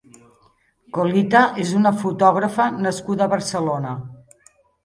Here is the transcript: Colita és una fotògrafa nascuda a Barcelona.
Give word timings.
Colita 0.97 1.43
és 1.65 1.75
una 1.81 1.93
fotògrafa 2.05 2.67
nascuda 2.87 3.27
a 3.29 3.31
Barcelona. 3.35 3.97